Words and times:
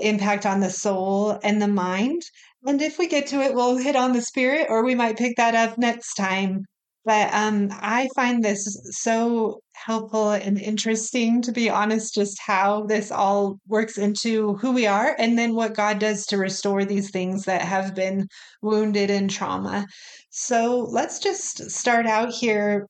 impact 0.00 0.46
on 0.46 0.60
the 0.60 0.70
soul 0.70 1.38
and 1.42 1.60
the 1.62 1.68
mind. 1.68 2.22
And 2.64 2.82
if 2.82 2.98
we 2.98 3.08
get 3.08 3.28
to 3.28 3.42
it, 3.42 3.54
we'll 3.54 3.78
hit 3.78 3.96
on 3.96 4.12
the 4.12 4.22
spirit, 4.22 4.68
or 4.70 4.84
we 4.84 4.94
might 4.94 5.18
pick 5.18 5.36
that 5.36 5.54
up 5.54 5.78
next 5.78 6.14
time. 6.14 6.66
But 7.04 7.32
um, 7.32 7.68
I 7.72 8.08
find 8.14 8.44
this 8.44 8.78
so 8.90 9.62
helpful 9.72 10.32
and 10.32 10.58
interesting, 10.58 11.40
to 11.42 11.52
be 11.52 11.70
honest, 11.70 12.14
just 12.14 12.38
how 12.38 12.84
this 12.84 13.10
all 13.10 13.58
works 13.66 13.96
into 13.96 14.54
who 14.56 14.72
we 14.72 14.86
are 14.86 15.16
and 15.18 15.38
then 15.38 15.54
what 15.54 15.74
God 15.74 15.98
does 15.98 16.26
to 16.26 16.36
restore 16.36 16.84
these 16.84 17.10
things 17.10 17.44
that 17.44 17.62
have 17.62 17.94
been 17.94 18.28
wounded 18.60 19.08
in 19.08 19.28
trauma. 19.28 19.86
So 20.28 20.86
let's 20.90 21.18
just 21.18 21.70
start 21.70 22.06
out 22.06 22.32
here 22.32 22.86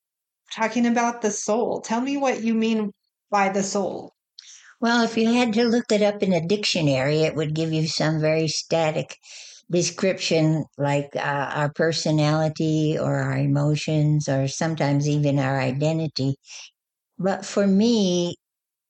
talking 0.52 0.86
about 0.86 1.22
the 1.22 1.30
soul. 1.30 1.80
Tell 1.80 2.00
me 2.00 2.16
what 2.16 2.42
you 2.42 2.54
mean 2.54 2.90
by 3.30 3.50
the 3.50 3.62
soul. 3.62 4.12
Well, 4.80 5.04
if 5.04 5.16
you 5.16 5.32
had 5.34 5.52
to 5.52 5.64
look 5.64 5.92
it 5.92 6.02
up 6.02 6.22
in 6.22 6.32
a 6.32 6.44
dictionary, 6.44 7.20
it 7.20 7.36
would 7.36 7.54
give 7.54 7.72
you 7.72 7.86
some 7.86 8.20
very 8.20 8.48
static 8.48 9.16
description 9.70 10.64
like 10.78 11.10
uh, 11.14 11.50
our 11.54 11.72
personality 11.72 12.98
or 12.98 13.16
our 13.16 13.38
emotions 13.38 14.28
or 14.28 14.48
sometimes 14.48 15.08
even 15.08 15.38
our 15.38 15.58
identity. 15.60 16.36
But 17.18 17.44
for 17.44 17.66
me, 17.66 18.36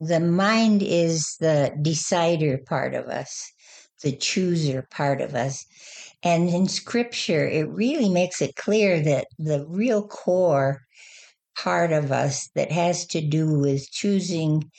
the 0.00 0.20
mind 0.20 0.83
is 0.83 1.37
the 1.41 1.77
decider 1.83 2.59
part 2.59 2.95
of 2.95 3.06
us, 3.06 3.53
the 4.03 4.12
chooser 4.12 4.87
part 4.91 5.20
of 5.20 5.34
us. 5.34 5.67
And 6.22 6.48
in 6.48 6.69
scripture, 6.69 7.47
it 7.47 7.69
really 7.69 8.09
makes 8.09 8.41
it 8.41 8.56
clear 8.56 9.00
that 9.03 9.27
the 9.39 9.67
real 9.69 10.06
core 10.06 10.81
part 11.56 11.92
of 11.92 12.12
us 12.12 12.48
that 12.55 12.72
has 12.72 13.06
to 13.09 13.20
do 13.20 13.59
with 13.59 13.91
choosing 13.91 14.70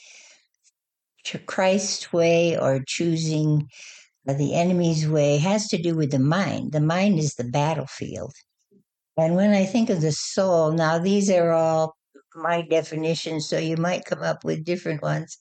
Christ's 1.46 2.12
way 2.12 2.58
or 2.58 2.82
choosing 2.86 3.68
the 4.26 4.54
enemy's 4.54 5.08
way 5.08 5.38
has 5.38 5.68
to 5.68 5.78
do 5.78 5.94
with 5.96 6.10
the 6.12 6.18
mind. 6.18 6.72
The 6.72 6.80
mind 6.80 7.18
is 7.18 7.34
the 7.34 7.44
battlefield. 7.44 8.34
And 9.16 9.36
when 9.36 9.50
I 9.52 9.64
think 9.66 9.90
of 9.90 10.00
the 10.00 10.12
soul, 10.12 10.72
now 10.72 10.98
these 10.98 11.30
are 11.30 11.52
all 11.52 11.96
my 12.34 12.62
definitions, 12.62 13.48
so 13.48 13.58
you 13.58 13.76
might 13.76 14.06
come 14.06 14.22
up 14.22 14.44
with 14.44 14.64
different 14.64 15.02
ones. 15.02 15.36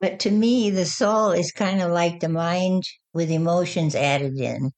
But 0.00 0.20
to 0.20 0.30
me, 0.30 0.70
the 0.70 0.86
soul 0.86 1.32
is 1.32 1.52
kind 1.52 1.82
of 1.82 1.92
like 1.92 2.20
the 2.20 2.28
mind 2.28 2.84
with 3.12 3.30
emotions 3.30 3.94
added 3.94 4.38
in. 4.38 4.70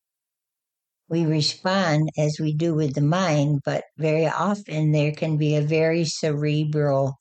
We 1.08 1.26
respond 1.26 2.08
as 2.18 2.38
we 2.40 2.54
do 2.54 2.74
with 2.74 2.94
the 2.94 3.02
mind, 3.02 3.60
but 3.64 3.84
very 3.98 4.26
often 4.26 4.92
there 4.92 5.12
can 5.12 5.36
be 5.36 5.54
a 5.54 5.60
very 5.62 6.04
cerebral 6.04 7.14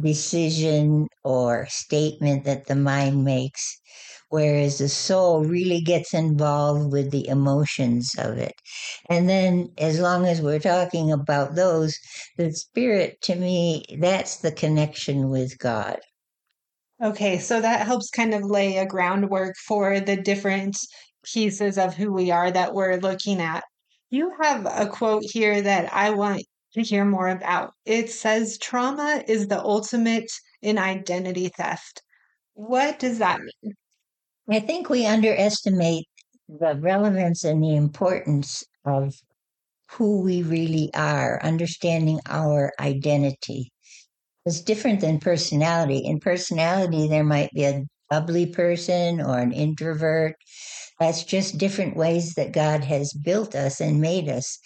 decision 0.00 1.08
or 1.24 1.66
statement 1.68 2.44
that 2.44 2.66
the 2.66 2.76
mind 2.76 3.24
makes 3.24 3.78
whereas 4.28 4.78
the 4.78 4.88
soul 4.88 5.44
really 5.44 5.80
gets 5.80 6.14
involved 6.14 6.92
with 6.92 7.10
the 7.10 7.26
emotions 7.28 8.14
of 8.18 8.38
it. 8.38 8.54
And 9.08 9.28
then, 9.28 9.68
as 9.78 10.00
long 10.00 10.26
as 10.26 10.40
we're 10.40 10.58
talking 10.58 11.12
about 11.12 11.54
those, 11.54 11.98
the 12.36 12.52
spirit 12.52 13.20
to 13.22 13.34
me, 13.34 13.84
that's 14.00 14.36
the 14.36 14.52
connection 14.52 15.30
with 15.30 15.58
God. 15.58 15.98
Okay, 17.02 17.38
so 17.38 17.60
that 17.60 17.86
helps 17.86 18.10
kind 18.10 18.34
of 18.34 18.42
lay 18.42 18.76
a 18.76 18.86
groundwork 18.86 19.54
for 19.66 20.00
the 20.00 20.16
different 20.16 20.76
pieces 21.24 21.78
of 21.78 21.94
who 21.94 22.12
we 22.12 22.30
are 22.30 22.50
that 22.50 22.74
we're 22.74 22.96
looking 22.96 23.40
at. 23.40 23.62
You 24.10 24.32
have 24.40 24.66
a 24.66 24.88
quote 24.88 25.22
here 25.24 25.60
that 25.62 25.92
I 25.92 26.10
want 26.10 26.42
to 26.74 26.82
hear 26.82 27.04
more 27.04 27.28
about. 27.28 27.72
It 27.84 28.10
says, 28.10 28.58
Trauma 28.58 29.22
is 29.28 29.46
the 29.48 29.60
ultimate 29.60 30.30
in 30.62 30.78
identity 30.78 31.50
theft. 31.56 32.02
What 32.54 32.98
does 32.98 33.18
that 33.18 33.40
mean? 33.40 33.74
I 34.50 34.60
think 34.60 34.88
we 34.88 35.04
underestimate 35.04 36.06
the 36.48 36.74
relevance 36.80 37.44
and 37.44 37.62
the 37.62 37.76
importance 37.76 38.64
of 38.86 39.14
who 39.90 40.22
we 40.22 40.42
really 40.42 40.90
are, 40.94 41.38
understanding 41.42 42.20
our 42.26 42.72
identity. 42.80 43.70
It's 44.46 44.62
different 44.62 45.00
than 45.00 45.20
personality. 45.20 45.98
In 45.98 46.18
personality, 46.20 47.08
there 47.08 47.24
might 47.24 47.50
be 47.52 47.64
a 47.64 47.84
bubbly 48.08 48.46
person 48.46 49.20
or 49.20 49.38
an 49.38 49.52
introvert. 49.52 50.36
That's 50.98 51.24
just 51.24 51.58
different 51.58 51.96
ways 51.96 52.34
that 52.34 52.52
God 52.52 52.84
has 52.84 53.12
built 53.12 53.54
us 53.54 53.82
and 53.82 54.00
made 54.00 54.30
us. 54.30 54.58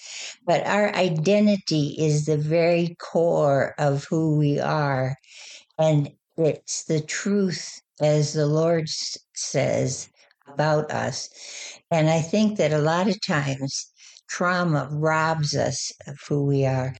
But 0.46 0.64
our 0.64 0.94
identity 0.94 1.96
is 1.98 2.26
the 2.26 2.38
very 2.38 2.94
core 3.00 3.74
of 3.78 4.04
who 4.04 4.36
we 4.36 4.60
are. 4.60 5.16
And 5.76 6.10
it's 6.36 6.84
the 6.84 7.00
truth 7.00 7.80
as 8.00 8.32
the 8.32 8.46
Lord 8.46 8.88
says 9.34 10.08
about 10.46 10.90
us. 10.90 11.28
And 11.90 12.10
I 12.10 12.20
think 12.20 12.58
that 12.58 12.72
a 12.72 12.78
lot 12.78 13.08
of 13.08 13.20
times 13.20 13.90
trauma 14.28 14.88
robs 14.90 15.54
us 15.54 15.92
of 16.06 16.18
who 16.28 16.44
we 16.44 16.64
are. 16.64 16.94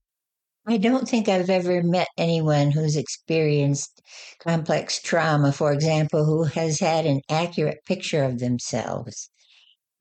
I 0.67 0.77
don't 0.77 1.09
think 1.09 1.29
I've 1.29 1.51
ever 1.51 1.83
met 1.83 2.07
anyone 2.17 2.71
who's 2.71 2.95
experienced 2.97 4.01
complex 4.39 5.03
trauma, 5.03 5.51
for 5.51 5.73
example, 5.73 6.25
who 6.25 6.45
has 6.45 6.79
had 6.79 7.05
an 7.05 7.21
accurate 7.29 7.85
picture 7.85 8.23
of 8.23 8.39
themselves. 8.39 9.29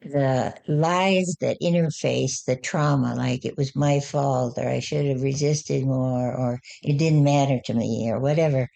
The 0.01 0.53
lies 0.67 1.35
that 1.41 1.57
interface 1.61 2.43
the 2.45 2.55
trauma, 2.55 3.15
like 3.15 3.43
it 3.43 3.57
was 3.57 3.75
my 3.75 3.99
fault, 3.99 4.57
or 4.57 4.67
I 4.67 4.79
should 4.79 5.05
have 5.05 5.23
resisted 5.23 5.85
more, 5.85 6.31
or 6.31 6.59
it 6.83 6.97
didn't 6.97 7.23
matter 7.23 7.59
to 7.65 7.73
me, 7.73 8.09
or 8.11 8.19
whatever, 8.19 8.67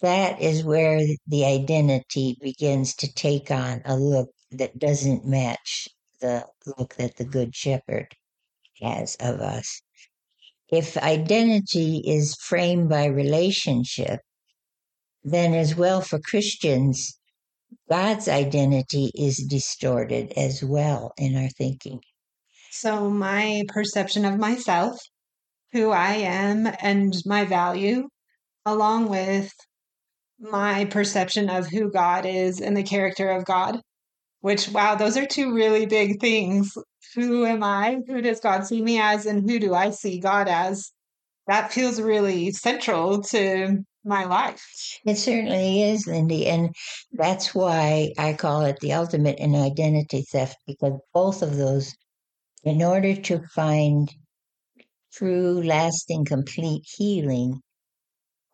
that 0.00 0.40
is 0.40 0.64
where 0.64 1.00
the 1.26 1.44
identity 1.44 2.36
begins 2.40 2.94
to 2.96 3.12
take 3.12 3.50
on 3.50 3.82
a 3.84 3.96
look 3.96 4.30
that 4.52 4.78
doesn't 4.78 5.26
match 5.26 5.88
the 6.20 6.46
look 6.78 6.94
that 6.96 7.16
the 7.16 7.24
Good 7.24 7.54
Shepherd 7.54 8.14
has 8.80 9.16
of 9.20 9.40
us. 9.40 9.82
If 10.70 10.96
identity 10.96 12.02
is 12.06 12.36
framed 12.36 12.88
by 12.88 13.06
relationship, 13.06 14.20
then 15.24 15.54
as 15.54 15.74
well 15.74 16.00
for 16.00 16.18
Christians, 16.18 17.18
God's 17.88 18.28
identity 18.28 19.10
is 19.14 19.38
distorted 19.38 20.32
as 20.36 20.62
well 20.62 21.12
in 21.16 21.36
our 21.36 21.48
thinking. 21.48 22.00
So, 22.70 23.10
my 23.10 23.64
perception 23.68 24.24
of 24.24 24.38
myself, 24.38 25.00
who 25.72 25.90
I 25.90 26.14
am, 26.14 26.70
and 26.80 27.14
my 27.24 27.44
value, 27.44 28.08
along 28.64 29.08
with 29.08 29.50
my 30.40 30.84
perception 30.86 31.50
of 31.50 31.66
who 31.66 31.90
God 31.90 32.26
is 32.26 32.60
and 32.60 32.76
the 32.76 32.82
character 32.82 33.30
of 33.30 33.44
God. 33.44 33.80
Which, 34.40 34.68
wow, 34.68 34.94
those 34.94 35.16
are 35.16 35.26
two 35.26 35.52
really 35.52 35.86
big 35.86 36.20
things. 36.20 36.72
Who 37.14 37.44
am 37.44 37.64
I? 37.64 37.98
Who 38.06 38.22
does 38.22 38.38
God 38.38 38.66
see 38.66 38.80
me 38.80 39.00
as? 39.00 39.26
And 39.26 39.50
who 39.50 39.58
do 39.58 39.74
I 39.74 39.90
see 39.90 40.20
God 40.20 40.46
as? 40.48 40.92
That 41.48 41.72
feels 41.72 42.00
really 42.00 42.52
central 42.52 43.22
to 43.22 43.78
my 44.04 44.24
life. 44.26 44.64
It 45.04 45.16
certainly 45.16 45.82
is, 45.82 46.06
Lindy. 46.06 46.46
And 46.46 46.74
that's 47.12 47.54
why 47.54 48.12
I 48.16 48.34
call 48.34 48.62
it 48.62 48.78
the 48.80 48.92
ultimate 48.92 49.38
in 49.38 49.56
identity 49.56 50.22
theft, 50.30 50.56
because 50.66 51.00
both 51.12 51.42
of 51.42 51.56
those, 51.56 51.94
in 52.62 52.82
order 52.82 53.16
to 53.16 53.42
find 53.54 54.08
true, 55.12 55.62
lasting, 55.64 56.26
complete 56.26 56.84
healing, 56.84 57.60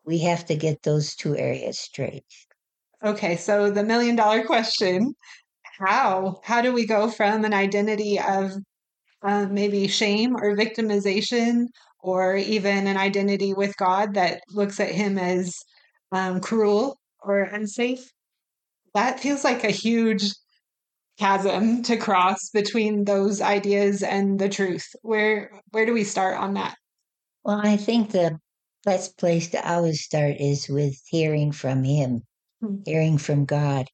we 0.04 0.18
have 0.20 0.44
to 0.46 0.56
get 0.56 0.82
those 0.82 1.14
two 1.14 1.36
areas 1.36 1.78
straight. 1.78 2.24
Okay, 3.04 3.36
so 3.36 3.70
the 3.70 3.84
million 3.84 4.16
dollar 4.16 4.44
question 4.44 5.14
how? 5.78 6.40
How 6.44 6.60
do 6.60 6.72
we 6.72 6.86
go 6.86 7.10
from 7.10 7.44
an 7.44 7.52
identity 7.52 8.20
of 8.20 8.52
uh, 9.22 9.46
maybe 9.50 9.88
shame 9.88 10.36
or 10.36 10.56
victimization 10.56 11.66
or 12.00 12.36
even 12.36 12.86
an 12.86 12.96
identity 12.96 13.54
with 13.54 13.76
God 13.76 14.14
that 14.14 14.42
looks 14.50 14.78
at 14.78 14.92
him 14.92 15.18
as 15.18 15.54
um, 16.12 16.40
cruel 16.40 16.98
or 17.22 17.40
unsafe. 17.40 18.10
That 18.92 19.18
feels 19.18 19.42
like 19.42 19.64
a 19.64 19.70
huge 19.70 20.30
chasm 21.18 21.82
to 21.84 21.96
cross 21.96 22.50
between 22.52 23.04
those 23.04 23.40
ideas 23.40 24.02
and 24.02 24.38
the 24.38 24.48
truth. 24.48 24.86
Where 25.02 25.50
where 25.70 25.86
do 25.86 25.94
we 25.94 26.04
start 26.04 26.36
on 26.38 26.54
that? 26.54 26.76
Well, 27.44 27.60
I 27.64 27.76
think 27.76 28.10
the 28.10 28.38
best 28.84 29.18
place 29.18 29.48
to 29.48 29.68
always 29.68 30.02
start 30.02 30.36
is 30.38 30.68
with 30.68 31.00
hearing 31.08 31.52
from 31.52 31.84
Him, 31.84 32.22
hmm. 32.60 32.76
hearing 32.84 33.18
from 33.18 33.44
God. 33.44 33.88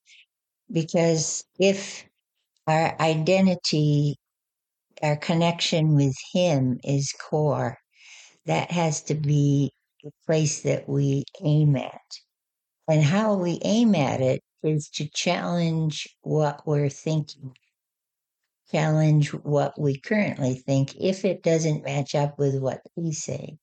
Because 0.70 1.44
if 1.58 2.04
our 2.66 2.96
identity, 3.00 4.16
our 5.02 5.16
connection 5.16 5.94
with 5.94 6.16
Him 6.32 6.78
is 6.84 7.12
core, 7.12 7.78
that 8.46 8.70
has 8.70 9.02
to 9.04 9.14
be 9.14 9.72
the 10.02 10.12
place 10.26 10.62
that 10.62 10.88
we 10.88 11.24
aim 11.42 11.76
at. 11.76 12.00
And 12.88 13.02
how 13.02 13.34
we 13.34 13.60
aim 13.62 13.94
at 13.94 14.20
it 14.20 14.42
is 14.62 14.88
to 14.94 15.08
challenge 15.08 16.08
what 16.22 16.66
we're 16.66 16.88
thinking, 16.88 17.54
challenge 18.70 19.32
what 19.32 19.80
we 19.80 19.98
currently 19.98 20.54
think 20.54 20.96
if 20.96 21.24
it 21.24 21.42
doesn't 21.42 21.84
match 21.84 22.14
up 22.14 22.38
with 22.38 22.60
what 22.60 22.80
He's 22.96 23.22
saying. 23.22 23.58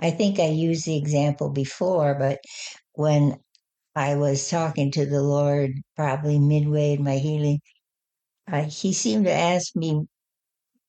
I 0.00 0.10
think 0.10 0.38
I 0.38 0.46
used 0.48 0.86
the 0.86 0.96
example 0.96 1.50
before, 1.50 2.14
but 2.14 2.40
when 2.94 3.38
I 3.94 4.16
was 4.16 4.48
talking 4.48 4.90
to 4.92 5.06
the 5.06 5.22
Lord, 5.22 5.72
probably 5.96 6.38
midway 6.38 6.94
in 6.94 7.04
my 7.04 7.18
healing, 7.18 7.60
uh, 8.50 8.64
He 8.64 8.92
seemed 8.92 9.26
to 9.26 9.32
ask 9.32 9.76
me, 9.76 10.06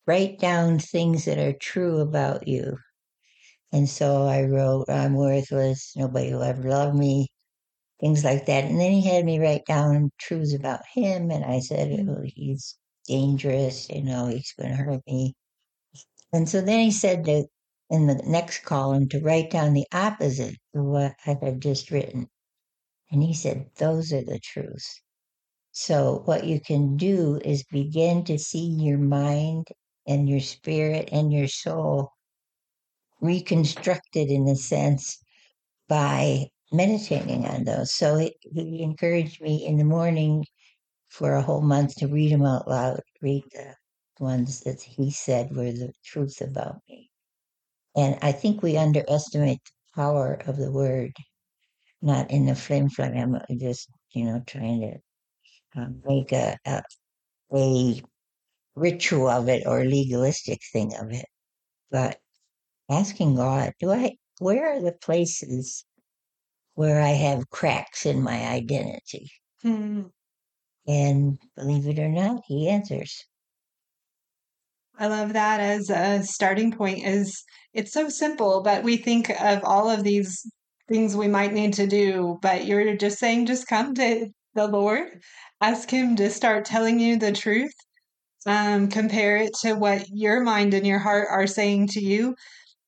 write 0.08 0.40
down 0.40 0.80
things 0.80 1.26
that 1.26 1.38
are 1.40 1.54
true 1.54 2.00
about 2.00 2.48
you. 2.48 2.78
And 3.72 3.90
so 3.90 4.28
I 4.28 4.44
wrote, 4.44 4.90
I'm 4.90 5.16
worthless, 5.16 5.94
nobody 5.96 6.34
will 6.34 6.44
ever 6.44 6.70
love 6.70 6.96
me, 6.96 7.28
things 8.00 8.24
like 8.24 8.46
that. 8.48 8.66
And 8.66 8.80
then 8.80 8.92
he 8.92 9.08
had 9.08 9.26
me 9.26 9.40
write 9.40 9.66
down 9.66 10.12
truths 10.20 10.54
about 10.54 10.82
him. 10.94 11.32
And 11.32 11.46
I 11.46 11.60
said, 11.60 11.90
mm. 11.90 12.10
oh, 12.10 12.24
he's 12.26 12.78
dangerous, 13.08 13.90
you 13.90 14.04
know, 14.04 14.28
he's 14.28 14.54
going 14.60 14.72
to 14.72 14.76
hurt 14.78 15.02
me. 15.08 15.36
And 16.34 16.48
so 16.50 16.62
then 16.62 16.80
he 16.80 16.92
said 16.92 17.26
that 17.26 17.48
in 17.92 18.08
the 18.08 18.16
next 18.26 18.64
column 18.64 19.10
to 19.10 19.20
write 19.20 19.52
down 19.52 19.74
the 19.74 19.86
opposite 19.94 20.56
of 20.74 20.86
what 20.86 21.14
I 21.28 21.38
had 21.42 21.62
just 21.62 21.92
written. 21.92 22.28
And 23.12 23.22
he 23.22 23.34
said, 23.34 23.70
those 23.78 24.14
are 24.14 24.24
the 24.24 24.40
truths. 24.40 25.02
So 25.74 26.24
what 26.26 26.46
you 26.46 26.62
can 26.62 26.98
do 26.98 27.42
is 27.44 27.64
begin 27.66 28.24
to 28.26 28.40
see 28.40 28.66
your 28.66 28.98
mind 28.98 29.68
and 30.08 30.30
your 30.30 30.40
spirit 30.40 31.10
and 31.12 31.34
your 31.34 31.50
soul 31.50 32.14
reconstructed 33.22 34.30
in 34.30 34.48
a 34.48 34.56
sense 34.56 35.20
by 35.90 36.48
meditating 36.72 37.46
on 37.46 37.66
those. 37.66 37.94
So 37.94 38.18
he, 38.18 38.82
encouraged 38.82 39.42
me 39.42 39.66
in 39.66 39.78
the 39.78 39.84
morning 39.84 40.46
for 41.10 41.34
a 41.34 41.42
whole 41.42 41.62
month 41.62 41.96
to 41.98 42.08
read 42.08 42.32
them 42.32 42.46
out 42.46 42.70
loud, 42.70 43.02
read 43.22 43.44
the 43.52 43.76
ones 44.20 44.62
that 44.62 44.82
he 44.82 45.12
said 45.12 45.56
were 45.56 45.74
the 45.74 45.92
truth 46.06 46.42
about 46.42 46.78
me. 46.90 47.11
And 47.96 48.18
I 48.22 48.32
think 48.32 48.62
we 48.62 48.78
underestimate 48.78 49.60
the 49.64 50.02
power 50.02 50.42
of 50.48 50.58
the 50.58 50.72
word, 50.72 51.14
not 52.02 52.32
in 52.32 52.46
the 52.46 52.56
flim 52.56 52.90
flam, 52.90 53.38
just, 53.58 53.90
you 54.12 54.26
know, 54.26 54.42
trying 54.46 54.82
to 54.82 55.82
um, 55.82 56.02
make 56.06 56.32
a, 56.32 56.58
a, 56.66 56.84
a 57.54 58.02
ritual 58.76 59.28
of 59.28 59.50
it 59.50 59.64
or 59.66 59.84
legalistic 59.84 60.62
thing 60.72 60.94
of 60.96 61.12
it. 61.12 61.26
But 61.90 62.20
asking 62.90 63.36
God, 63.36 63.74
do 63.80 63.92
I, 63.92 64.16
where 64.40 64.74
are 64.74 64.82
the 64.82 64.94
places 64.94 65.86
where 66.76 67.02
I 67.02 67.10
have 67.10 67.50
cracks 67.50 68.06
in 68.06 68.22
my 68.22 68.48
identity? 68.48 69.32
Hmm. 69.62 70.04
And 70.88 71.38
believe 71.56 71.88
it 71.88 72.00
or 72.00 72.10
not, 72.10 72.42
he 72.48 72.70
answers. 72.70 73.26
I 75.02 75.08
love 75.08 75.34
that 75.34 75.60
as 75.60 75.90
a 75.90 76.22
starting 76.22 76.72
point 76.72 77.04
is 77.04 77.44
it's 77.74 77.92
so 77.92 78.08
simple, 78.08 78.62
but 78.62 78.84
we 78.84 78.98
think 78.98 79.32
of 79.32 79.64
all 79.64 79.90
of 79.90 80.04
these 80.04 80.46
things 80.88 81.16
we 81.16 81.28
might 81.28 81.54
need 81.54 81.74
to 81.74 81.88
do, 81.88 82.38
but 82.44 82.66
you're 82.66 82.96
just 82.96 83.18
saying 83.18 83.48
just 83.48 83.66
come 83.66 83.96
to 83.96 84.28
the 84.54 84.68
Lord, 84.68 85.08
ask 85.60 85.90
him 85.90 86.16
to 86.18 86.30
start 86.30 86.66
telling 86.66 87.00
you 87.00 87.18
the 87.18 87.32
truth. 87.32 87.74
Um, 88.46 88.90
compare 88.90 89.38
it 89.38 89.54
to 89.62 89.74
what 89.74 90.06
your 90.10 90.42
mind 90.42 90.76
and 90.76 90.86
your 90.86 91.00
heart 91.00 91.30
are 91.32 91.48
saying 91.48 91.88
to 91.90 92.00
you 92.00 92.36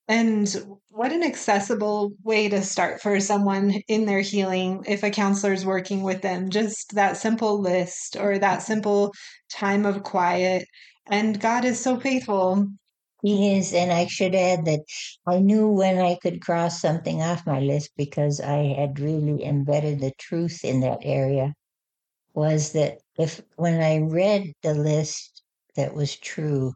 and 0.07 0.48
what 0.89 1.12
an 1.12 1.24
accessible 1.24 2.12
way 2.24 2.48
to 2.50 2.62
start 2.62 3.01
for 3.01 3.19
someone 3.19 3.71
in 3.88 4.06
their 4.06 4.21
healing 4.21 4.83
if 4.88 5.01
a 5.01 5.10
counselor 5.10 5.54
is 5.54 5.65
working 5.65 6.04
with 6.04 6.21
them. 6.21 6.51
Just 6.51 6.94
that 6.94 7.18
simple 7.18 7.60
list 7.60 8.18
or 8.19 8.38
that 8.38 8.62
simple 8.62 9.13
time 9.51 9.88
of 9.88 10.04
quiet. 10.04 10.68
And 11.07 11.39
God 11.39 11.65
is 11.65 11.79
so 11.79 12.00
faithful. 12.00 12.67
He 13.21 13.57
is. 13.57 13.73
And 13.73 13.91
I 13.91 14.07
should 14.07 14.35
add 14.35 14.65
that 14.65 14.81
I 15.25 15.39
knew 15.39 15.69
when 15.69 15.97
I 15.97 16.17
could 16.21 16.41
cross 16.41 16.81
something 16.81 17.21
off 17.21 17.47
my 17.47 17.59
list 17.59 17.91
because 17.95 18.41
I 18.41 18.75
had 18.77 19.00
really 19.00 19.44
embedded 19.44 20.00
the 20.00 20.11
truth 20.17 20.63
in 20.63 20.81
that 20.81 21.00
area. 21.03 21.53
Was 22.33 22.73
that 22.73 22.97
if 23.17 23.41
when 23.55 23.81
I 23.81 24.00
read 24.00 24.53
the 24.61 24.73
list 24.73 25.44
that 25.75 25.94
was 25.94 26.17
true, 26.17 26.73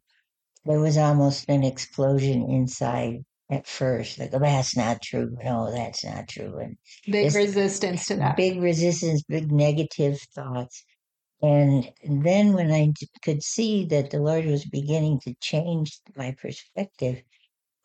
there 0.65 0.79
was 0.79 0.97
almost 0.97 1.49
an 1.49 1.63
explosion 1.63 2.49
inside 2.49 3.23
at 3.49 3.67
first. 3.67 4.19
Like, 4.19 4.33
oh, 4.33 4.39
that's 4.39 4.75
not 4.75 5.01
true. 5.01 5.35
No, 5.43 5.67
oh, 5.67 5.71
that's 5.71 6.03
not 6.03 6.27
true. 6.27 6.59
And 6.59 6.77
big 7.05 7.33
resistance 7.33 8.05
to 8.07 8.15
that. 8.17 8.37
Big 8.37 8.61
resistance, 8.61 9.23
big 9.23 9.51
negative 9.51 10.19
thoughts. 10.35 10.83
And 11.41 11.91
then 12.03 12.53
when 12.53 12.71
I 12.71 12.93
could 13.21 13.43
see 13.43 13.85
that 13.85 14.09
the 14.09 14.19
Lord 14.19 14.45
was 14.45 14.65
beginning 14.65 15.19
to 15.21 15.35
change 15.39 15.99
my 16.15 16.35
perspective, 16.41 17.21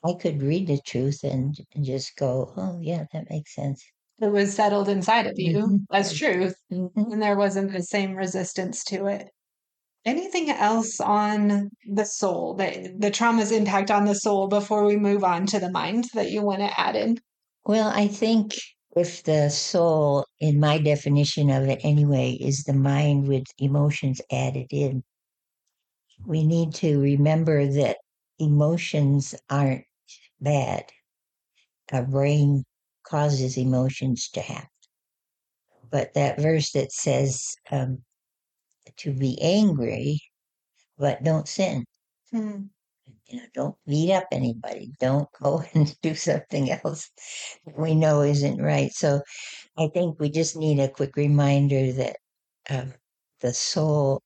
I 0.04 0.14
could 0.14 0.42
read 0.42 0.66
the 0.66 0.80
truth 0.86 1.22
and 1.22 1.54
just 1.82 2.16
go, 2.16 2.52
oh, 2.56 2.78
yeah, 2.80 3.04
that 3.12 3.30
makes 3.30 3.54
sense. 3.54 3.84
It 4.20 4.32
was 4.32 4.54
settled 4.54 4.88
inside 4.88 5.26
of 5.26 5.34
you 5.36 5.58
mm-hmm. 5.58 5.76
as 5.94 6.14
truth. 6.14 6.54
Mm-hmm. 6.72 7.12
And 7.12 7.22
there 7.22 7.36
wasn't 7.36 7.72
the 7.72 7.82
same 7.82 8.14
resistance 8.14 8.84
to 8.84 9.06
it. 9.06 9.28
Anything 10.04 10.50
else 10.50 11.00
on 11.00 11.70
the 11.88 12.04
soul, 12.04 12.54
the, 12.54 12.94
the 12.98 13.10
trauma's 13.10 13.52
impact 13.52 13.90
on 13.90 14.04
the 14.04 14.14
soul 14.14 14.48
before 14.48 14.84
we 14.84 14.96
move 14.96 15.22
on 15.22 15.46
to 15.46 15.60
the 15.60 15.70
mind 15.70 16.06
that 16.14 16.30
you 16.30 16.42
want 16.42 16.60
to 16.60 16.80
add 16.80 16.96
in? 16.96 17.18
Well, 17.64 17.88
I 17.88 18.08
think 18.08 18.54
if 18.96 19.22
the 19.22 19.48
soul, 19.48 20.26
in 20.40 20.60
my 20.60 20.78
definition 20.78 21.50
of 21.50 21.64
it 21.68 21.80
anyway, 21.82 22.32
is 22.32 22.64
the 22.64 22.74
mind 22.74 23.26
with 23.26 23.44
emotions 23.58 24.20
added 24.30 24.66
in, 24.70 25.02
we 26.26 26.44
need 26.44 26.74
to 26.74 27.00
remember 27.00 27.66
that 27.66 27.98
emotions 28.38 29.34
aren't 29.48 29.84
bad. 30.40 30.90
Our 31.92 32.04
brain 32.04 32.64
causes 33.04 33.56
emotions 33.56 34.28
to 34.30 34.40
happen. 34.40 34.68
But 35.90 36.14
that 36.14 36.40
verse 36.40 36.72
that 36.72 36.92
says, 36.92 37.54
um, 37.70 38.02
to 38.98 39.12
be 39.12 39.40
angry, 39.40 40.20
but 40.98 41.22
don't 41.22 41.48
sin. 41.48 41.84
Hmm. 42.30 42.64
You 43.32 43.38
know, 43.38 43.46
don't 43.54 43.76
beat 43.86 44.12
up 44.12 44.26
anybody. 44.30 44.92
Don't 45.00 45.28
go 45.42 45.64
and 45.74 45.98
do 46.02 46.14
something 46.14 46.70
else 46.70 47.10
that 47.64 47.78
we 47.78 47.94
know 47.94 48.20
isn't 48.20 48.60
right. 48.60 48.92
So 48.92 49.22
I 49.78 49.88
think 49.88 50.20
we 50.20 50.30
just 50.30 50.54
need 50.54 50.78
a 50.78 50.88
quick 50.90 51.16
reminder 51.16 51.92
that 51.92 52.16
um, 52.68 52.92
the 53.40 53.54
soul 53.54 54.22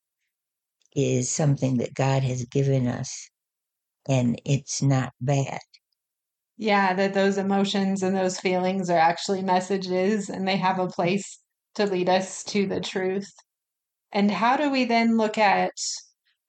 is 0.94 1.30
something 1.30 1.76
that 1.76 1.94
God 1.94 2.24
has 2.24 2.44
given 2.46 2.88
us 2.88 3.30
and 4.08 4.40
it's 4.44 4.82
not 4.82 5.12
bad. 5.20 5.60
Yeah, 6.56 6.94
that 6.94 7.14
those 7.14 7.38
emotions 7.38 8.02
and 8.02 8.16
those 8.16 8.40
feelings 8.40 8.90
are 8.90 8.98
actually 8.98 9.42
messages 9.42 10.30
and 10.30 10.48
they 10.48 10.56
have 10.56 10.80
a 10.80 10.88
place 10.88 11.38
to 11.76 11.86
lead 11.86 12.08
us 12.08 12.42
to 12.44 12.66
the 12.66 12.80
truth. 12.80 13.30
And 14.10 14.30
how 14.30 14.56
do 14.56 14.70
we 14.70 14.84
then 14.84 15.16
look 15.16 15.38
at 15.38 15.72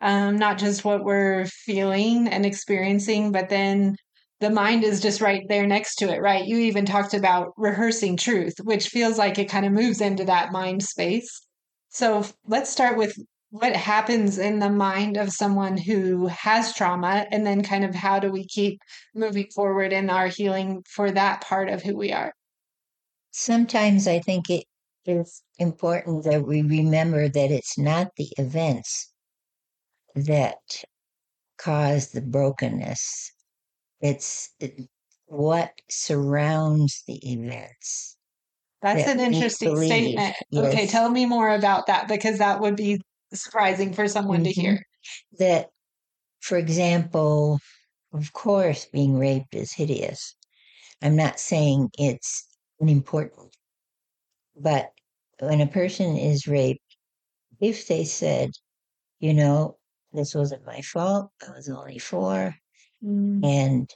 um, 0.01 0.37
not 0.37 0.57
just 0.57 0.85
what 0.85 1.03
we're 1.03 1.45
feeling 1.45 2.27
and 2.27 2.45
experiencing, 2.45 3.31
but 3.31 3.49
then 3.49 3.95
the 4.39 4.49
mind 4.49 4.83
is 4.83 5.01
just 5.01 5.21
right 5.21 5.43
there 5.49 5.65
next 5.65 5.95
to 5.95 6.13
it, 6.13 6.21
right? 6.21 6.45
You 6.45 6.57
even 6.57 6.85
talked 6.85 7.13
about 7.13 7.53
rehearsing 7.57 8.17
truth, 8.17 8.53
which 8.63 8.89
feels 8.89 9.17
like 9.17 9.39
it 9.39 9.49
kind 9.49 9.65
of 9.65 9.71
moves 9.71 9.99
into 9.99 10.25
that 10.25 10.51
mind 10.51 10.83
space. 10.83 11.41
So 11.89 12.23
let's 12.45 12.69
start 12.69 12.97
with 12.97 13.17
what 13.49 13.75
happens 13.75 14.37
in 14.37 14.59
the 14.59 14.69
mind 14.69 15.17
of 15.17 15.31
someone 15.31 15.77
who 15.77 16.27
has 16.27 16.75
trauma, 16.75 17.25
and 17.31 17.45
then 17.45 17.63
kind 17.63 17.85
of 17.85 17.95
how 17.95 18.19
do 18.19 18.29
we 18.29 18.45
keep 18.45 18.79
moving 19.15 19.47
forward 19.55 19.93
in 19.93 20.09
our 20.09 20.27
healing 20.27 20.83
for 20.87 21.09
that 21.11 21.41
part 21.41 21.69
of 21.69 21.81
who 21.81 21.95
we 21.95 22.11
are? 22.11 22.33
Sometimes 23.31 24.07
I 24.07 24.19
think 24.19 24.45
it's 25.05 25.43
important 25.57 26.25
that 26.25 26.45
we 26.45 26.61
remember 26.61 27.29
that 27.29 27.51
it's 27.51 27.77
not 27.77 28.11
the 28.17 28.27
events 28.37 29.13
that 30.25 30.83
cause 31.57 32.11
the 32.11 32.21
brokenness. 32.21 33.31
it's 34.01 34.53
it, 34.59 34.89
what 35.27 35.73
surrounds 35.89 37.03
the 37.07 37.19
events. 37.29 38.17
That's 38.81 39.05
that 39.05 39.15
an 39.15 39.19
interesting 39.19 39.75
believe. 39.75 40.15
statement. 40.15 40.35
Okay, 40.55 40.87
tell 40.87 41.09
me 41.09 41.25
more 41.25 41.49
about 41.53 41.87
that 41.87 42.07
because 42.07 42.37
that 42.39 42.59
would 42.61 42.75
be 42.75 43.01
surprising 43.33 43.93
for 43.93 44.07
someone 44.07 44.43
to 44.43 44.49
Mhm. 44.49 44.53
hear. 44.53 44.81
That, 45.39 45.69
for 46.41 46.57
example, 46.57 47.59
of 48.13 48.33
course, 48.33 48.85
being 48.85 49.17
raped 49.17 49.55
is 49.55 49.73
hideous. 49.73 50.35
I'm 51.01 51.15
not 51.17 51.39
saying 51.39 51.89
it's 51.99 52.47
unimportant, 52.79 53.55
but 54.55 54.91
when 55.39 55.61
a 55.61 55.67
person 55.67 56.17
is 56.17 56.47
raped, 56.47 56.97
if 57.61 57.87
they 57.87 58.05
said, 58.05 58.51
you 59.19 59.33
know, 59.33 59.76
this 60.17 60.35
wasn't 60.35 60.65
my 60.65 60.81
fault, 60.81 61.31
I 61.47 61.51
was 61.51 61.69
only 61.69 61.99
four, 61.99 62.55
Mm. 63.03 63.45
and 63.45 63.89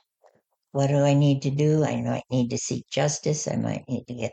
what 0.71 0.87
do 0.87 0.97
I 0.97 1.13
need 1.15 1.41
to 1.41 1.49
do? 1.51 1.83
I 1.83 2.01
might 2.01 2.23
need 2.29 2.51
to 2.51 2.57
seek 2.57 2.87
justice. 2.89 3.47
I 3.47 3.55
might 3.55 3.83
need 3.89 4.05
to 4.07 4.13
get 4.13 4.31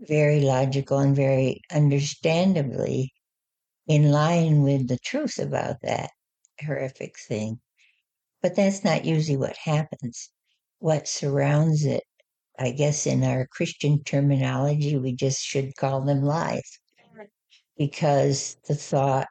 very 0.00 0.40
logical 0.40 0.98
and 0.98 1.14
very 1.14 1.60
understandably 1.70 3.12
in 3.86 4.10
line 4.10 4.62
with 4.62 4.88
the 4.88 4.98
truth 4.98 5.38
about 5.38 5.82
that 5.82 6.10
horrific 6.64 7.18
thing. 7.18 7.60
But 8.40 8.54
that's 8.56 8.84
not 8.84 9.04
usually 9.04 9.36
what 9.36 9.56
happens. 9.56 10.30
What 10.78 11.08
surrounds 11.08 11.84
it, 11.84 12.04
I 12.58 12.70
guess 12.70 13.06
in 13.06 13.24
our 13.24 13.46
Christian 13.46 14.02
terminology, 14.04 14.96
we 14.96 15.12
just 15.14 15.40
should 15.40 15.76
call 15.76 16.02
them 16.02 16.22
lies. 16.22 16.78
Because 17.76 18.56
the 18.68 18.74
thought, 18.74 19.26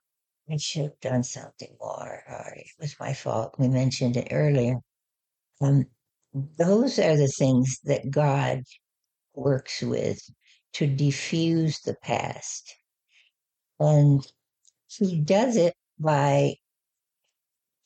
I 0.52 0.58
should 0.58 0.84
have 0.84 1.00
done 1.00 1.24
something 1.24 1.76
more, 1.80 2.24
or 2.28 2.54
it 2.56 2.68
was 2.80 2.96
my 3.00 3.14
fault. 3.14 3.56
We 3.58 3.70
mentioned 3.70 4.18
it 4.18 4.28
earlier. 4.32 4.80
Um, 5.62 5.86
those 6.34 7.00
are 7.00 7.16
the 7.16 7.28
things 7.28 7.80
that 7.86 8.12
God 8.12 8.64
works 9.36 9.82
with 9.82 10.20
to 10.74 10.88
diffuse 10.88 11.80
the 11.80 11.96
past. 11.96 12.76
And 13.80 14.26
he 14.88 15.22
does 15.22 15.56
it 15.56 15.76
by 16.00 16.56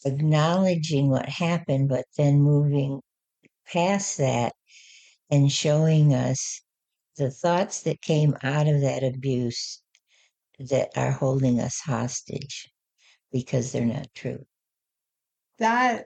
acknowledging 0.05 1.09
what 1.09 1.29
happened, 1.29 1.89
but 1.89 2.05
then 2.17 2.41
moving 2.41 3.01
past 3.71 4.17
that 4.17 4.53
and 5.29 5.51
showing 5.51 6.13
us 6.13 6.61
the 7.17 7.29
thoughts 7.31 7.81
that 7.81 8.01
came 8.01 8.35
out 8.43 8.67
of 8.67 8.81
that 8.81 9.03
abuse 9.03 9.81
that 10.59 10.89
are 10.95 11.11
holding 11.11 11.59
us 11.59 11.79
hostage 11.79 12.69
because 13.31 13.71
they're 13.71 13.85
not 13.85 14.07
true. 14.15 14.45
That 15.59 16.05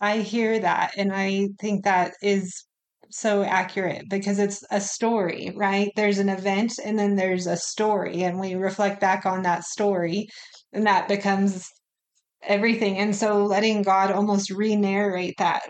I 0.00 0.18
hear 0.18 0.58
that 0.60 0.92
and 0.96 1.12
I 1.12 1.48
think 1.60 1.84
that 1.84 2.14
is 2.22 2.64
so 3.10 3.42
accurate 3.42 4.04
because 4.08 4.38
it's 4.38 4.64
a 4.70 4.80
story, 4.80 5.52
right? 5.56 5.90
There's 5.96 6.18
an 6.18 6.28
event 6.28 6.74
and 6.84 6.98
then 6.98 7.16
there's 7.16 7.46
a 7.46 7.56
story 7.56 8.22
and 8.22 8.38
we 8.40 8.54
reflect 8.54 9.00
back 9.00 9.26
on 9.26 9.42
that 9.42 9.64
story 9.64 10.28
and 10.72 10.86
that 10.86 11.08
becomes 11.08 11.68
everything. 12.42 12.98
And 12.98 13.14
so 13.14 13.44
letting 13.44 13.82
God 13.82 14.10
almost 14.12 14.50
re-narrate 14.50 15.34
that 15.38 15.62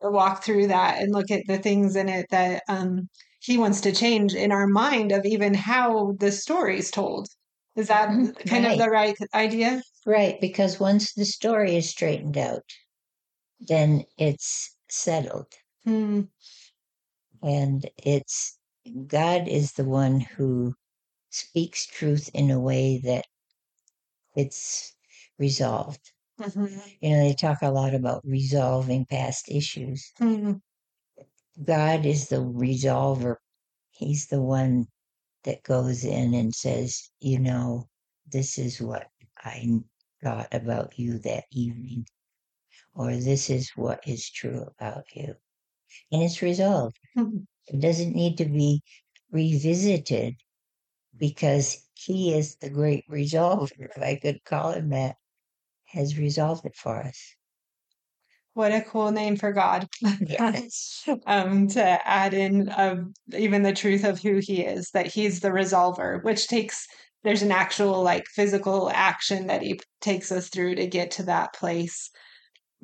or 0.00 0.10
walk 0.10 0.44
through 0.44 0.68
that 0.68 1.00
and 1.00 1.12
look 1.12 1.30
at 1.30 1.42
the 1.46 1.58
things 1.58 1.96
in 1.96 2.08
it 2.08 2.26
that 2.30 2.62
um 2.68 3.08
he 3.40 3.58
wants 3.58 3.80
to 3.82 3.92
change 3.92 4.34
in 4.34 4.50
our 4.52 4.66
mind 4.66 5.12
of 5.12 5.24
even 5.24 5.54
how 5.54 6.14
the 6.18 6.32
story 6.32 6.78
is 6.78 6.90
told. 6.90 7.28
Is 7.76 7.88
that 7.88 8.08
Mhm, 8.08 8.34
kind 8.48 8.66
of 8.66 8.76
the 8.78 8.90
right 8.90 9.16
idea? 9.34 9.82
Right, 10.06 10.40
because 10.40 10.80
once 10.80 11.12
the 11.12 11.26
story 11.26 11.76
is 11.76 11.90
straightened 11.90 12.38
out, 12.38 12.64
then 13.60 14.04
it's 14.18 14.76
settled. 14.90 15.52
Hmm. 15.84 16.28
And 17.42 17.88
it's 17.96 18.58
God 19.06 19.48
is 19.48 19.72
the 19.72 19.86
one 19.86 20.20
who 20.20 20.74
speaks 21.30 21.86
truth 21.86 22.30
in 22.34 22.50
a 22.50 22.60
way 22.60 22.98
that 22.98 23.26
it's 24.36 24.94
resolved. 25.38 26.12
Mhm. 26.38 26.96
You 27.00 27.10
know, 27.10 27.20
they 27.28 27.34
talk 27.34 27.62
a 27.62 27.70
lot 27.70 27.94
about 27.94 28.24
resolving 28.26 29.06
past 29.06 29.50
issues. 29.50 30.12
Hmm. 30.18 30.58
God 31.62 32.06
is 32.06 32.28
the 32.28 32.36
resolver. 32.36 33.36
He's 33.90 34.28
the 34.28 34.42
one 34.42 34.86
that 35.46 35.62
goes 35.62 36.04
in 36.04 36.34
and 36.34 36.54
says, 36.54 37.10
you 37.20 37.38
know, 37.38 37.88
this 38.30 38.58
is 38.58 38.80
what 38.80 39.08
I 39.38 39.80
thought 40.22 40.52
about 40.52 40.98
you 40.98 41.18
that 41.20 41.44
evening, 41.52 42.06
or 42.94 43.16
this 43.16 43.48
is 43.48 43.70
what 43.76 44.06
is 44.06 44.28
true 44.30 44.66
about 44.78 45.04
you. 45.14 45.34
And 46.12 46.22
it's 46.22 46.42
resolved. 46.42 46.98
It 47.68 47.80
doesn't 47.80 48.14
need 48.14 48.38
to 48.38 48.44
be 48.44 48.80
revisited 49.32 50.36
because 51.18 51.84
he 51.94 52.32
is 52.32 52.54
the 52.56 52.70
great 52.70 53.04
resolver, 53.10 53.72
if 53.76 54.00
I 54.00 54.14
could 54.14 54.44
call 54.44 54.70
him 54.70 54.90
that, 54.90 55.16
has 55.86 56.16
resolved 56.16 56.64
it 56.64 56.76
for 56.76 56.96
us. 56.96 57.34
What 58.56 58.72
a 58.72 58.80
cool 58.80 59.10
name 59.10 59.36
for 59.36 59.52
God. 59.52 59.86
Yes. 60.26 61.06
um, 61.26 61.68
to 61.68 62.08
add 62.08 62.32
in 62.32 62.70
uh, 62.70 63.04
even 63.36 63.62
the 63.62 63.74
truth 63.74 64.02
of 64.02 64.18
who 64.18 64.38
he 64.38 64.62
is, 64.62 64.88
that 64.94 65.06
he's 65.06 65.40
the 65.40 65.50
resolver, 65.50 66.24
which 66.24 66.48
takes, 66.48 66.86
there's 67.22 67.42
an 67.42 67.52
actual 67.52 68.02
like 68.02 68.24
physical 68.34 68.90
action 68.90 69.48
that 69.48 69.60
he 69.60 69.78
takes 70.00 70.32
us 70.32 70.48
through 70.48 70.76
to 70.76 70.86
get 70.86 71.10
to 71.12 71.24
that 71.24 71.52
place. 71.52 72.08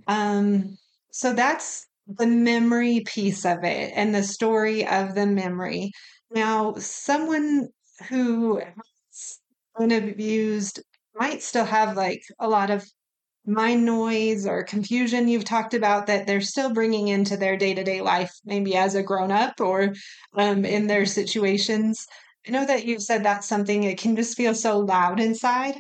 Um, 0.07 0.77
so 1.11 1.33
that's 1.33 1.87
the 2.07 2.27
memory 2.27 3.03
piece 3.07 3.47
of 3.47 3.65
it 3.65 3.95
and 3.97 4.15
the 4.15 4.25
story 4.25 4.87
of 4.87 5.15
the 5.15 5.25
memory. 5.25 5.91
Now, 6.31 6.75
someone 6.75 7.69
who 8.11 8.59
has 8.59 9.39
been 9.79 9.91
abused 9.91 10.83
might 11.15 11.43
still 11.43 11.65
have 11.65 11.97
like 11.97 12.21
a 12.39 12.47
lot 12.47 12.69
of 12.69 12.85
mind 13.47 13.85
noise 13.85 14.47
or 14.47 14.63
confusion 14.63 15.29
you've 15.29 15.45
talked 15.45 15.75
about 15.75 16.07
that 16.07 16.27
they're 16.27 16.41
still 16.41 16.73
bringing 16.73 17.09
into 17.09 17.37
their 17.37 17.57
day-to-day 17.57 18.01
life 18.01 18.33
maybe 18.45 18.77
as 18.77 18.95
a 18.95 19.03
grown-up 19.03 19.61
or 19.61 19.93
um, 20.35 20.65
in 20.65 20.87
their 20.87 21.05
situations 21.05 22.07
i 22.47 22.51
know 22.51 22.65
that 22.65 22.85
you've 22.85 23.03
said 23.03 23.25
that's 23.25 23.49
something 23.49 23.83
it 23.83 23.99
can 23.99 24.15
just 24.15 24.37
feel 24.37 24.55
so 24.55 24.79
loud 24.79 25.19
inside 25.19 25.75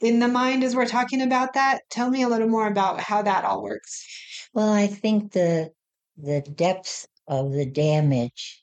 in 0.00 0.18
the 0.18 0.28
mind 0.28 0.64
as 0.64 0.74
we're 0.74 0.86
talking 0.86 1.22
about 1.22 1.54
that 1.54 1.80
tell 1.90 2.10
me 2.10 2.22
a 2.22 2.28
little 2.28 2.48
more 2.48 2.66
about 2.66 3.00
how 3.00 3.22
that 3.22 3.44
all 3.44 3.62
works 3.62 4.04
Well, 4.52 4.72
I 4.72 4.86
think 4.88 5.32
the 5.32 5.70
the 6.16 6.40
depth 6.40 7.06
of 7.28 7.52
the 7.52 7.66
damage 7.66 8.62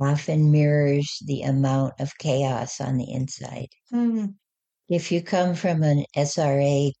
often 0.00 0.50
mirrors 0.50 1.22
the 1.26 1.42
amount 1.42 1.94
of 2.00 2.16
chaos 2.18 2.80
on 2.80 2.96
the 2.96 3.12
inside. 3.12 3.68
Hmm. 3.90 4.26
If 4.88 5.12
you 5.12 5.22
come 5.22 5.54
from 5.54 5.82
an 5.82 6.04
SRA 6.16 6.92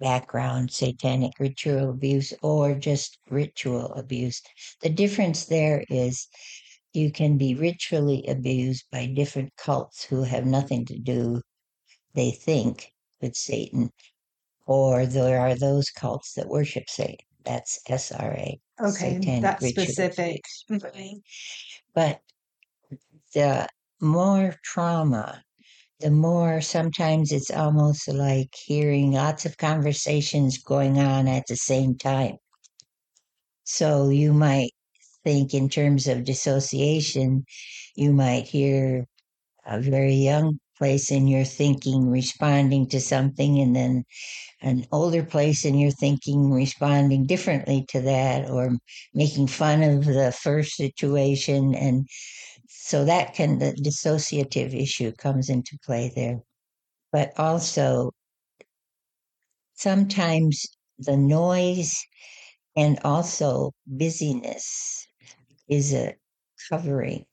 background, 0.00 0.72
satanic 0.72 1.32
ritual 1.40 1.90
abuse, 1.90 2.32
or 2.42 2.74
just 2.74 3.18
ritual 3.30 3.92
abuse, 3.94 4.42
the 4.82 4.90
difference 4.90 5.46
there 5.46 5.84
is 5.90 6.28
you 6.92 7.10
can 7.12 7.38
be 7.38 7.54
ritually 7.54 8.24
abused 8.26 8.86
by 8.90 9.06
different 9.06 9.54
cults 9.56 10.04
who 10.04 10.22
have 10.24 10.46
nothing 10.46 10.84
to 10.86 10.98
do, 10.98 11.42
they 12.14 12.30
think, 12.30 12.92
with 13.20 13.36
Satan, 13.36 13.90
or 14.66 15.06
there 15.06 15.40
are 15.40 15.54
those 15.56 15.90
cults 15.90 16.34
that 16.34 16.48
worship 16.48 16.88
Satan. 16.88 17.18
That's 17.44 17.80
SRA. 17.88 18.60
okay 18.80 19.18
that's 19.40 19.62
ritual 19.62 19.84
specific 19.84 20.42
Mhm. 20.70 21.22
But 21.94 22.22
the 23.34 23.68
more 24.00 24.54
trauma, 24.62 25.42
the 26.00 26.10
more 26.10 26.60
sometimes 26.60 27.32
it's 27.32 27.50
almost 27.50 28.08
like 28.08 28.54
hearing 28.54 29.12
lots 29.12 29.46
of 29.46 29.56
conversations 29.56 30.58
going 30.58 30.98
on 30.98 31.26
at 31.28 31.44
the 31.48 31.56
same 31.56 31.96
time. 31.96 32.36
So 33.64 34.10
you 34.10 34.32
might 34.32 34.70
think 35.24 35.54
in 35.54 35.68
terms 35.68 36.06
of 36.06 36.24
dissociation, 36.24 37.44
you 37.96 38.12
might 38.12 38.46
hear 38.46 39.06
a 39.66 39.80
very 39.80 40.14
young 40.14 40.58
place 40.78 41.10
in 41.10 41.26
your 41.26 41.44
thinking 41.44 42.10
responding 42.10 42.88
to 42.88 43.00
something 43.00 43.58
and 43.60 43.74
then 43.74 44.04
an 44.62 44.86
older 44.92 45.24
place 45.24 45.64
in 45.64 45.78
your 45.78 45.90
thinking 45.90 46.50
responding 46.50 47.26
differently 47.26 47.84
to 47.88 48.00
that 48.02 48.50
or 48.50 48.70
making 49.14 49.46
fun 49.46 49.82
of 49.82 50.04
the 50.04 50.32
first 50.32 50.76
situation 50.76 51.74
and 51.74 52.06
so 52.86 53.04
that 53.04 53.34
can 53.34 53.58
the 53.58 53.72
dissociative 53.72 54.72
issue 54.72 55.10
comes 55.18 55.50
into 55.50 55.76
play 55.84 56.12
there 56.14 56.38
but 57.10 57.32
also 57.36 58.12
sometimes 59.74 60.64
the 60.98 61.16
noise 61.16 62.00
and 62.76 63.00
also 63.02 63.72
busyness 63.88 65.08
is 65.68 65.92
a 65.92 66.14
covering 66.70 67.24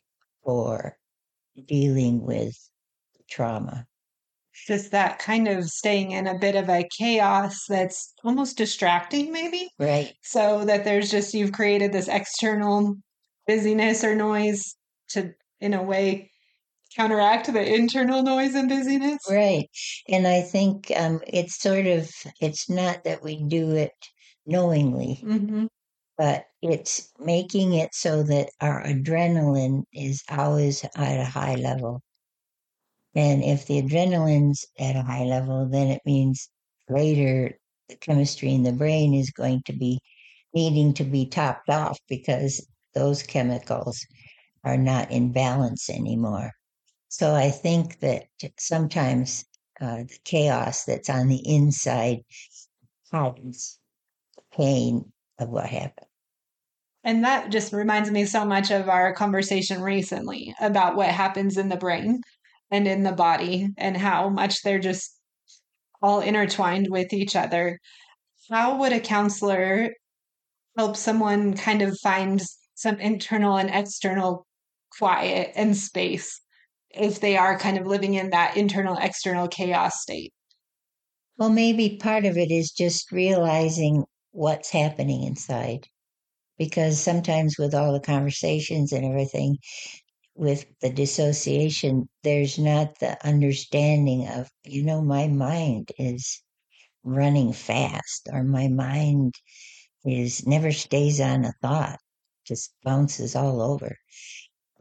for 0.43 0.97
dealing 1.67 2.19
with 2.23 2.57
trauma 3.29 3.85
just 4.65 4.89
that 4.91 5.19
kind 5.19 5.47
of 5.47 5.65
staying 5.65 6.11
in 6.11 6.25
a 6.25 6.37
bit 6.39 6.55
of 6.55 6.69
a 6.69 6.87
chaos 6.97 7.65
that's 7.67 8.13
almost 8.23 8.55
distracting, 8.55 9.31
maybe. 9.31 9.67
Right. 9.79 10.13
So 10.21 10.63
that 10.65 10.85
there's 10.85 11.09
just, 11.09 11.33
you've 11.33 11.51
created 11.51 11.91
this 11.91 12.07
external 12.07 12.95
busyness 13.47 14.03
or 14.03 14.15
noise 14.15 14.75
to, 15.09 15.33
in 15.63 15.73
a 15.73 15.81
way, 15.81 16.29
counteract 16.95 17.51
the 17.51 17.73
internal 17.73 18.21
noise 18.21 18.53
and 18.53 18.67
busyness. 18.69 19.19
Right. 19.29 19.69
And 20.09 20.27
I 20.27 20.41
think 20.41 20.91
um, 20.95 21.21
it's 21.25 21.59
sort 21.59 21.87
of, 21.87 22.09
it's 22.41 22.69
not 22.69 23.05
that 23.05 23.23
we 23.23 23.43
do 23.47 23.71
it 23.71 23.93
knowingly, 24.45 25.21
Mm-hmm. 25.23 25.65
but 26.17 26.43
it's 26.61 27.09
making 27.17 27.73
it 27.73 27.89
so 27.93 28.23
that 28.23 28.49
our 28.59 28.83
adrenaline 28.83 29.83
is 29.93 30.21
always 30.29 30.83
at 30.83 31.19
a 31.19 31.25
high 31.25 31.55
level. 31.55 32.01
And 33.15 33.41
if 33.43 33.65
the 33.65 33.81
adrenaline's 33.81 34.65
at 34.77 34.97
a 34.97 35.01
high 35.01 35.23
level, 35.23 35.69
then 35.69 35.87
it 35.87 36.01
means 36.05 36.49
later 36.89 37.57
the 37.87 37.95
chemistry 37.95 38.53
in 38.53 38.63
the 38.63 38.73
brain 38.73 39.13
is 39.13 39.31
going 39.31 39.61
to 39.67 39.73
be 39.73 39.99
needing 40.53 40.93
to 40.95 41.03
be 41.03 41.25
topped 41.25 41.69
off 41.69 41.97
because 42.09 42.67
those 42.93 43.23
chemicals 43.23 44.05
are 44.63 44.77
not 44.77 45.11
in 45.11 45.31
balance 45.31 45.89
anymore. 45.89 46.51
So 47.09 47.35
I 47.35 47.51
think 47.51 47.99
that 47.99 48.25
sometimes 48.57 49.45
uh, 49.79 49.97
the 49.97 50.17
chaos 50.23 50.85
that's 50.85 51.09
on 51.09 51.27
the 51.27 51.41
inside 51.47 52.19
hides 53.11 53.79
the 54.35 54.41
pain 54.55 55.11
of 55.39 55.49
what 55.49 55.65
happened. 55.65 56.07
And 57.03 57.23
that 57.25 57.51
just 57.51 57.73
reminds 57.73 58.09
me 58.09 58.25
so 58.25 58.45
much 58.45 58.71
of 58.71 58.87
our 58.87 59.13
conversation 59.13 59.81
recently 59.81 60.55
about 60.61 60.95
what 60.95 61.09
happens 61.09 61.57
in 61.57 61.67
the 61.67 61.75
brain 61.75 62.21
and 62.71 62.87
in 62.87 63.03
the 63.03 63.11
body 63.11 63.67
and 63.77 63.97
how 63.97 64.29
much 64.29 64.61
they're 64.61 64.79
just 64.79 65.19
all 66.01 66.21
intertwined 66.21 66.87
with 66.89 67.13
each 67.13 67.35
other. 67.35 67.79
How 68.49 68.77
would 68.77 68.93
a 68.93 68.99
counselor 68.99 69.93
help 70.77 70.95
someone 70.95 71.55
kind 71.55 71.81
of 71.81 71.97
find 71.99 72.41
some 72.75 72.99
internal 72.99 73.57
and 73.57 73.69
external 73.69 74.45
quiet 74.97 75.51
and 75.55 75.75
space 75.75 76.41
if 76.89 77.19
they 77.19 77.37
are 77.37 77.57
kind 77.57 77.77
of 77.77 77.87
living 77.87 78.13
in 78.13 78.29
that 78.29 78.57
internal 78.57 78.97
external 78.97 79.47
chaos 79.47 80.01
state? 80.01 80.33
Well, 81.37 81.49
maybe 81.49 81.97
part 81.97 82.25
of 82.25 82.37
it 82.37 82.51
is 82.51 82.71
just 82.71 83.11
realizing 83.11 84.05
what's 84.31 84.69
happening 84.69 85.23
inside. 85.23 85.87
Because 86.57 87.01
sometimes, 87.01 87.57
with 87.57 87.73
all 87.73 87.93
the 87.93 87.99
conversations 87.99 88.91
and 88.91 89.03
everything, 89.03 89.57
with 90.35 90.65
the 90.81 90.91
dissociation, 90.91 92.07
there's 92.23 92.59
not 92.59 92.99
the 92.99 93.17
understanding 93.25 94.27
of, 94.27 94.49
you 94.63 94.83
know, 94.83 95.01
my 95.01 95.27
mind 95.27 95.91
is 95.97 96.41
running 97.03 97.53
fast, 97.53 98.29
or 98.31 98.43
my 98.43 98.67
mind 98.67 99.33
is 100.05 100.45
never 100.45 100.71
stays 100.71 101.19
on 101.19 101.45
a 101.45 101.53
thought, 101.61 101.99
just 102.45 102.73
bounces 102.83 103.35
all 103.35 103.61
over. 103.61 103.97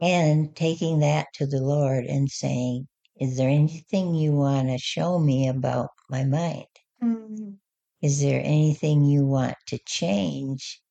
And 0.03 0.53
taking 0.53 0.99
that 0.99 1.27
to 1.35 1.47
the 1.47 1.61
Lord 1.61 2.05
and 2.05 2.29
saying, 2.29 2.89
Is 3.15 3.37
there 3.37 3.49
anything 3.49 4.13
you 4.13 4.33
want 4.33 4.67
to 4.67 4.77
show 4.77 5.17
me 5.17 5.47
about 5.47 5.91
my 6.09 6.25
mind? 6.25 6.67
Mm. 7.01 7.59
Is 8.01 8.21
there 8.21 8.41
anything 8.43 9.05
you 9.05 9.25
want 9.25 9.57
to 9.67 9.79
change 9.79 10.81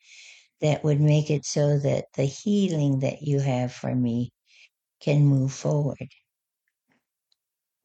that 0.61 0.83
would 0.83 1.01
make 1.01 1.31
it 1.31 1.45
so 1.45 1.79
that 1.79 2.07
the 2.15 2.25
healing 2.25 3.01
that 3.01 3.23
you 3.23 3.41
have 3.41 3.73
for 3.73 3.95
me 3.95 4.33
can 5.01 5.27
move 5.27 5.53
forward? 5.53 6.09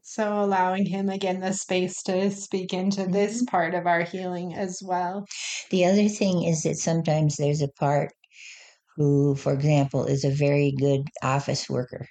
So, 0.01 0.41
allowing 0.43 0.87
him 0.87 1.07
again 1.09 1.39
the 1.41 1.53
space 1.53 2.01
to 2.03 2.31
speak 2.31 2.73
into 2.73 3.05
this 3.05 3.43
Mhm. 3.43 3.47
part 3.47 3.75
of 3.75 3.85
our 3.85 4.01
healing 4.01 4.55
as 4.55 4.81
well. 4.83 5.25
The 5.69 5.85
other 5.85 6.09
thing 6.09 6.43
is 6.43 6.63
that 6.63 6.77
sometimes 6.77 7.35
there's 7.37 7.61
a 7.61 7.67
part 7.67 8.11
who, 8.97 9.35
for 9.35 9.53
example, 9.53 10.05
is 10.05 10.25
a 10.25 10.31
very 10.31 10.71
good 10.71 11.07
office 11.23 11.69
worker. 11.69 12.07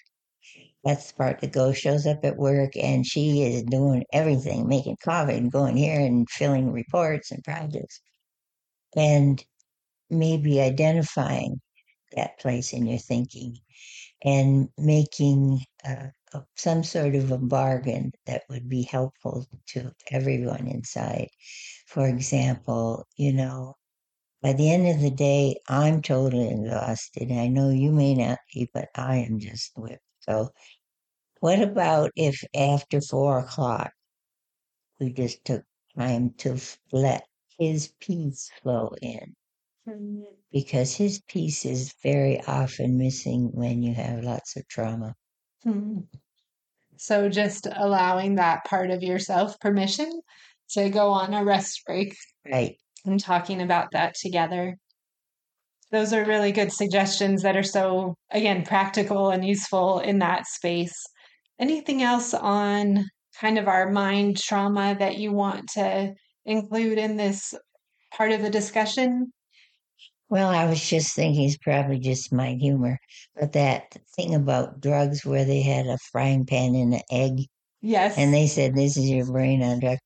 That's 0.85 1.11
the 1.11 1.17
part 1.17 1.41
that 1.41 1.53
goes, 1.53 1.77
shows 1.79 2.07
up 2.07 2.25
at 2.25 2.37
work, 2.37 2.77
and 2.77 3.05
she 3.07 3.43
is 3.43 3.65
doing 3.65 4.05
everything, 4.13 4.69
making 4.69 4.97
coffee 5.05 5.35
and 5.37 5.53
going 5.53 5.77
here 5.77 6.01
and 6.01 6.29
filling 6.31 6.73
reports 6.73 7.33
and 7.33 7.43
projects. 7.45 8.01
And 8.97 9.45
maybe 10.11 10.61
identifying 10.61 11.61
that 12.17 12.39
place 12.39 12.73
in 12.73 12.87
your 12.87 12.99
thinking 12.99 13.59
and 14.25 14.69
making 14.79 15.61
uh, 15.85 16.09
some 16.57 16.85
sort 16.85 17.15
of 17.15 17.31
a 17.31 17.39
bargain 17.39 18.13
that 18.27 18.43
would 18.49 18.69
be 18.69 18.83
helpful 18.83 19.47
to 19.69 19.93
everyone 20.11 20.67
inside. 20.69 21.29
For 21.87 22.07
example, 22.09 23.07
you 23.17 23.33
know, 23.33 23.75
by 24.43 24.53
the 24.53 24.71
end 24.71 24.87
of 24.87 25.01
the 25.01 25.11
day, 25.11 25.57
I'm 25.69 26.03
totally 26.03 26.49
exhausted. 26.51 27.33
I 27.33 27.49
know 27.49 27.71
you 27.71 27.91
may 27.93 28.15
not 28.15 28.39
be, 28.53 28.69
but 28.73 28.89
I 28.95 29.19
am 29.19 29.39
just 29.39 29.73
whipped. 29.77 30.03
So, 30.21 30.51
what 31.41 31.61
about 31.61 32.13
if 32.17 32.43
after 32.55 33.01
four 33.01 33.39
o'clock 33.39 33.93
we 35.01 35.13
just 35.13 35.45
took 35.45 35.65
time 35.97 36.35
to 36.39 36.59
let 36.93 37.25
his 37.59 37.93
peace 38.01 38.51
flow 38.63 38.95
in? 39.01 39.35
Because 40.53 40.95
his 40.95 41.23
peace 41.29 41.65
is 41.65 41.95
very 42.03 42.43
often 42.43 42.99
missing 42.99 43.51
when 43.53 43.83
you 43.83 43.95
have 43.95 44.25
lots 44.25 44.57
of 44.57 44.67
trauma. 44.69 45.15
Hmm. 45.63 46.01
So, 46.97 47.29
just 47.29 47.67
allowing 47.71 48.37
that 48.37 48.65
part 48.65 48.91
of 48.91 49.03
yourself 49.03 49.59
permission 49.61 50.21
to 50.71 50.91
go 50.91 51.11
on 51.11 51.35
a 51.35 51.45
rest 51.45 51.83
break 51.87 52.17
Right. 52.45 52.77
And 53.07 53.21
talking 53.21 53.63
about 53.63 53.91
that 53.93 54.15
together. 54.15 54.77
Those 55.93 56.13
are 56.13 56.25
really 56.25 56.53
good 56.53 56.73
suggestions 56.73 57.43
that 57.43 57.57
are 57.57 57.63
so, 57.63 58.17
again, 58.31 58.65
practical 58.65 59.31
and 59.31 59.45
useful 59.45 60.01
in 60.01 60.19
that 60.19 60.47
space. 60.47 60.95
Anything 61.59 62.03
else 62.03 62.35
on 62.35 63.05
kind 63.41 63.59
of 63.59 63.69
our 63.69 63.91
mind 63.91 64.39
trauma 64.39 64.97
that 64.99 65.19
you 65.19 65.33
want 65.33 65.69
to 65.75 66.13
include 66.45 66.99
in 66.99 67.17
this 67.17 67.55
part 68.13 68.33
of 68.33 68.43
the 68.43 68.51
discussion? 68.51 69.33
Well, 70.29 70.49
I 70.49 70.67
was 70.69 70.85
just 70.85 71.15
thinking 71.15 71.45
it's 71.45 71.57
probably 71.57 72.01
just 72.01 72.33
my 72.33 72.55
humor, 72.55 72.99
but 73.39 73.53
that 73.53 73.97
thing 74.17 74.35
about 74.35 74.81
drugs 74.81 75.25
where 75.25 75.45
they 75.45 75.63
had 75.63 75.87
a 75.87 75.99
frying 76.11 76.45
pan 76.47 76.75
and 76.75 76.95
an 76.95 77.01
egg 77.11 77.47
Yes. 77.81 78.19
and 78.19 78.35
they 78.35 78.49
said, 78.49 78.75
This 78.75 78.97
is 78.97 79.09
your 79.09 79.27
brain 79.27 79.63
on 79.63 79.79
drugs. 79.79 80.01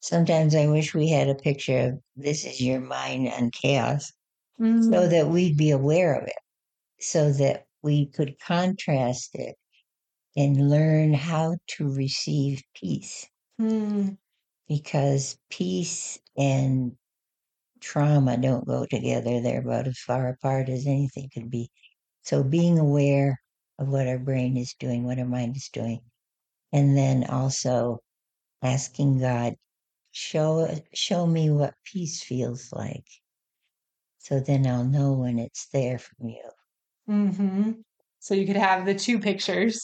Sometimes 0.00 0.54
I 0.54 0.66
wish 0.66 0.94
we 0.94 1.08
had 1.08 1.28
a 1.28 1.34
picture 1.34 1.78
of 1.78 2.00
this 2.16 2.44
is 2.44 2.60
your 2.60 2.80
mind 2.80 3.28
on 3.28 3.50
chaos 3.50 4.12
Mm, 4.60 4.92
so 4.92 5.08
that 5.08 5.28
we'd 5.28 5.56
be 5.56 5.70
aware 5.70 6.14
of 6.14 6.26
it, 6.28 6.36
so 7.00 7.32
that 7.34 7.66
we 7.82 8.06
could 8.06 8.38
contrast 8.40 9.34
it 9.34 9.56
and 10.36 10.70
learn 10.70 11.14
how 11.14 11.56
to 11.68 11.92
receive 11.94 12.62
peace. 12.74 13.28
mm, 13.58 14.16
Because 14.68 15.38
peace 15.50 16.18
and 16.36 16.96
trauma 17.80 18.36
don't 18.38 18.66
go 18.66 18.86
together. 18.86 19.40
They're 19.40 19.60
about 19.60 19.88
as 19.88 19.98
far 20.00 20.28
apart 20.28 20.68
as 20.70 20.86
anything 20.86 21.30
could 21.34 21.50
be. 21.50 21.70
So 22.22 22.44
being 22.44 22.78
aware 22.78 23.40
of 23.78 23.88
what 23.88 24.08
our 24.08 24.18
brain 24.20 24.56
is 24.56 24.74
doing, 24.78 25.04
what 25.04 25.18
our 25.18 25.26
mind 25.26 25.56
is 25.56 25.70
doing, 25.72 26.00
and 26.72 26.96
then 26.96 27.24
also 27.24 28.00
asking 28.62 29.20
God, 29.20 29.56
show 30.12 30.68
show 30.94 31.26
me 31.26 31.50
what 31.50 31.74
peace 31.84 32.22
feels 32.22 32.72
like. 32.72 33.06
So 34.18 34.40
then 34.40 34.66
I'll 34.66 34.84
know 34.84 35.12
when 35.12 35.38
it's 35.38 35.68
there 35.72 35.98
from 35.98 36.28
you. 36.28 36.50
Mm-hmm. 37.08 37.70
So 38.18 38.34
you 38.34 38.46
could 38.46 38.56
have 38.56 38.84
the 38.84 38.94
two 38.94 39.18
pictures 39.18 39.80